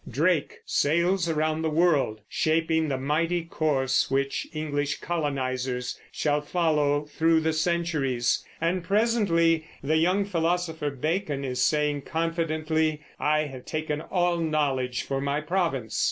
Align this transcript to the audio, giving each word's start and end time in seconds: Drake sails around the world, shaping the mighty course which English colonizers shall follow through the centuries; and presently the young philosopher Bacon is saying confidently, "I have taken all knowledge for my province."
Drake 0.09 0.61
sails 0.65 1.29
around 1.29 1.61
the 1.61 1.69
world, 1.69 2.21
shaping 2.27 2.87
the 2.87 2.97
mighty 2.97 3.43
course 3.43 4.09
which 4.09 4.47
English 4.51 4.99
colonizers 4.99 5.99
shall 6.11 6.41
follow 6.41 7.05
through 7.05 7.39
the 7.41 7.53
centuries; 7.53 8.43
and 8.59 8.83
presently 8.83 9.67
the 9.83 9.97
young 9.97 10.25
philosopher 10.25 10.89
Bacon 10.89 11.45
is 11.45 11.61
saying 11.61 12.01
confidently, 12.01 13.03
"I 13.19 13.41
have 13.41 13.65
taken 13.65 14.01
all 14.01 14.37
knowledge 14.37 15.03
for 15.03 15.21
my 15.21 15.39
province." 15.39 15.99